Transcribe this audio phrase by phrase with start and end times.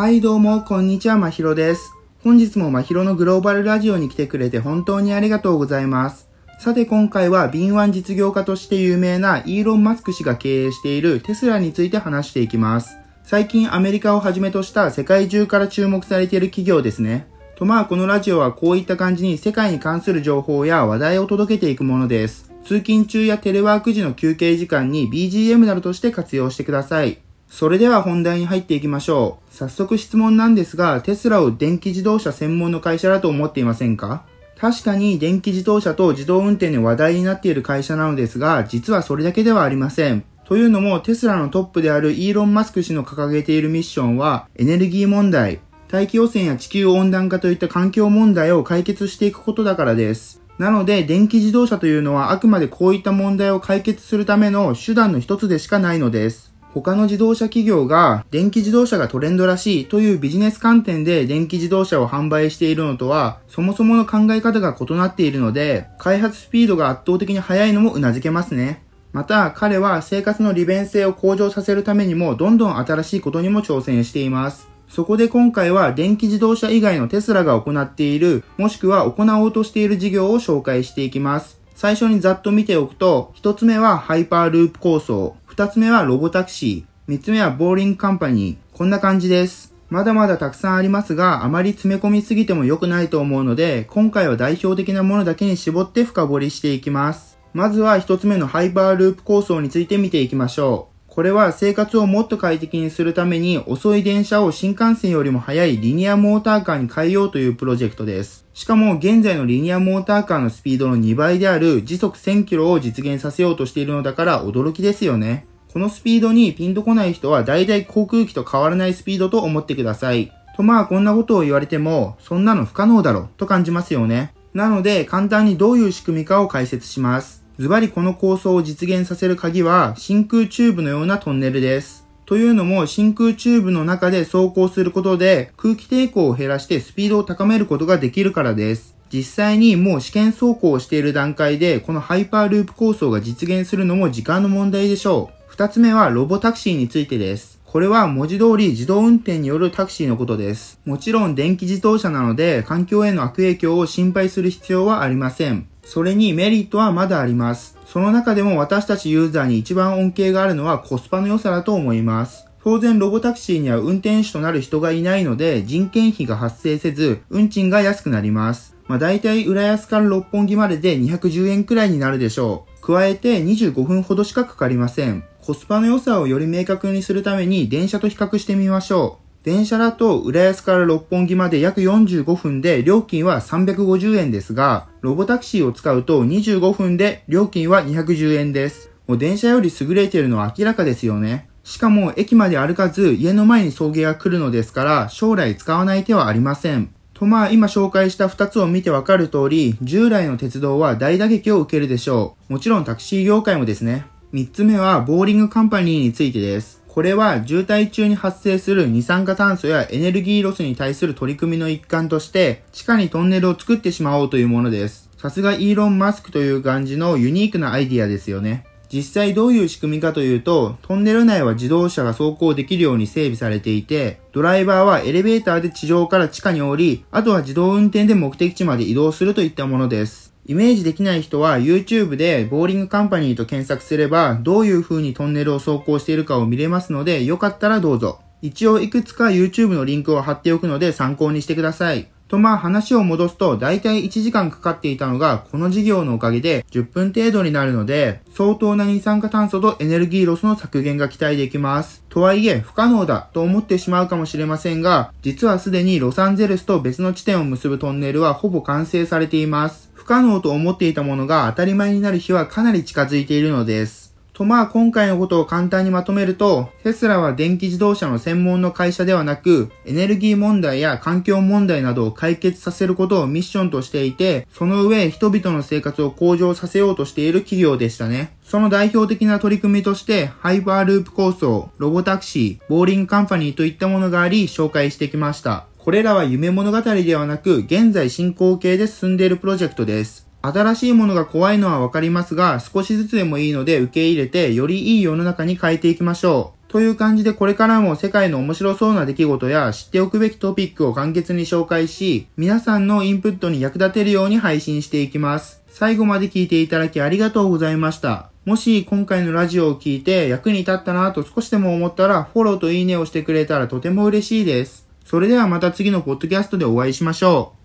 [0.00, 1.92] はいどうも、こんにちは、まひろです。
[2.24, 6.30] 本日もまひろのグローバルラジオに来てくれて本当にありがとうございます。
[6.58, 12.96] さて今回は敏腕実業家として有名なイーロン・マスク氏が経営しているテスラについて話していきます。
[13.24, 17.26] 最近アメリカをはじめとした世界中から注目されている企業ですね。
[17.54, 22.50] とまあこのラジオはこういった感じに世界に関する情報や話題を届けていくものです。
[22.64, 27.18] 通勤中やテレワーク時の休憩時間に BGM などとして活用してください。
[27.50, 29.54] それでは本題に入っていきましょう。
[29.54, 34.24] 早速質問なんですが、テスラを電気自動車専門の会社だと思っていませんか？
[34.58, 40.24] 確かに電気自動車と自動運転で話題になっている会社なのですが、実はそれだけではありません。
[40.44, 50.40] というのも、テスラのトップであるイーロン・マスク氏の掲げているミッションは、エネルギー問題、大気汚染や地球温暖化といった環境問題を解決していくことだからです。
[50.58, 56.52] なので、電気自動車というのはあくまでこういった問題を解決するための手段の一つでしかないのです。
[56.72, 68.84] 他の自動車企業が電気自動車がトレンドらしいというビジネス観点で電気自動車を販売しているのとは、そもそもの考え方が異なっているので、開発スピードが圧倒的に速いのも頷けますね。
[69.12, 74.68] また、彼は生活の利便性を向上させるためにも、どんどん新しいことにも挑戦しています。
[74.88, 81.60] そこで今回は電気自動車以外のテスラが行っている、もしくは行おうとしている事業を紹介していきます。
[81.74, 85.34] 最初にざっと見ておくと、一つ目はハイパーループ構想。
[85.60, 86.84] 二つ目はロボタクシー。
[87.06, 88.56] 三つ目はボーリングカンパニー。
[88.74, 89.74] こんな感じです。
[89.90, 97.38] まだまだたくさんありますが、あまり詰め込みすぎても良くないと思うので、今回は代表的なものだけに絞って深掘りしていきます。
[97.52, 100.90] まずは一つ目のハイパーループ構想について見ていきましょう。
[101.12, 108.46] これは生活をもっと快適にするために遅い電車を新幹線よりも速いリニアモーターカーに変えようというプロジェクトです。
[108.54, 115.46] しかも現在のリニアモーターカーのスピードの2倍である時速1000キロを実現させようとしているのだから驚きですよね。
[115.72, 120.32] このスピードにピンとこない人は大体航空機と変わらないスピードと思ってください。
[120.56, 124.34] とまあこんなことを言われても、そんなの不可能だろと感じますよね。
[124.52, 127.44] なので簡単にどういう仕組みかを解説します。
[127.58, 132.04] ズバリこの構想を実現させる鍵は真空チューブのようなトンネルです。
[132.26, 138.96] というのも真空チューブの中で走行することで空気抵抗を減らしてスピードを高めることができるからです。
[139.12, 145.39] 実際にもう試験走行をしている段階でこのハイパーループ構想が実現するのも時間の問題でしょう。
[145.60, 147.60] 二つ目はロボタクシーについてです。
[147.66, 150.80] これは文字通り自動運転によるタクシーのことです。
[150.86, 155.68] もちろん電気自動車なので環境への悪影響を心配する必要はありません。
[155.84, 157.76] それにメリットはまだあります。
[157.84, 162.46] その中でも私たちユーザーに一番恩恵があるのはコスパの良さだと思います。
[162.64, 168.78] 当然ロボタクシーには運転手となる人がいないので人件費が発生せず運賃が安くなります。
[168.88, 172.69] まあ大体浦安から六本木までで210円くらいになるでしょう。
[172.90, 175.22] 加えて25分ほどしかかかりません。
[175.40, 179.44] コスパの良さをより明確にするために電車と比較してみましょう。
[179.44, 188.90] 電車だと浦安から六本木まで約45分で料金は350円ですが、ロボタクシーを使うと25分で料金は210円です。
[189.06, 191.48] もう電車より優れているのは明らかですよね。
[191.62, 196.92] しかも駅まで歩かず家の前に送迎が来るのですから将来使わない手はありません。
[197.20, 202.54] とまあ今紹介した2つを見てわかる通り従来の鉄道は大打撃を受けるでしょう。
[202.54, 204.06] もちろんタクシー業界もですね。
[204.32, 206.82] 3つ目はボーリングカンパニーについてです。
[206.88, 215.10] これは渋滞中に発生する二酸化炭素やエネルギーロスに対する取り組みの一環として地下にトンネルを作ってしまおうというものです。
[215.18, 218.64] さすがイーロン・マスクという感じのユニークなアイディアですよね。
[218.92, 230.34] 実際どういう仕組みかというと、トンネル内は自動車が走行できるように整備されていて、ドライバーはエレベーターで地上から地下に降り、あとは自動運転で目的地まで移動するといったものです。
[230.46, 238.20] イメージできない人は YouTube でボーリングカンパニーと検索すればどういう風にトンネルを走行しているかを見れますのでよかったらどうぞ。
[238.42, 242.08] 一応いくつか YouTube のリンクを貼っておくので参考にしてください。
[242.30, 252.04] とまあ話を戻すと大体1時間かかっていたのがこの事業のおかげで10分程度になるので相当な二酸化炭素とエネルギーロスの削減が期待できます。
[252.08, 259.90] とはいえ不可能だと思ってしまうかもしれませんが実はすでにロサンゼルスと別の地点を結ぶトンネルはほぼ完成されています。
[259.94, 263.99] 不可能と思っていたものが当たり前になる日はかなり近づいているのです。
[264.40, 278.34] とまあ今回のことを簡単にまとめると、テスラは電気自動車の専門の会社ではなく、エネルギー問題や環境問題などを解決させることをミッションとしていて、その上人々の生活を向上させようとしている企業でしたね。
[278.42, 285.66] その代表的な取り組みとして、ハイパーループ構想、ロボタクシー、ボーリングカンパニーといったものがあり、紹介してきました。
[285.76, 290.29] これらは夢物語ではなく、現在進行形で進んでいるプロジェクトです。
[290.42, 296.60] 新しいものが怖いのはわかりますが、少しずつでもいいので受け入れて、よりいい世の中に変えていきましょう。
[296.70, 305.62] という感じでこれからも世界の面白そうな出来事や知っておくべきトピックを簡潔に紹介し、皆さんのインプットに役立てるように配信していきます。
[305.68, 308.30] 最後まで聞いていただきありがとうございました。
[308.44, 314.88] もし今回のラジオを聞いて役に立ったなと少しでも思ったらフォローといいねをしてくれたらとても嬉しいです。
[315.04, 317.59] それではまた次のポッドキャストでお会いしましょう。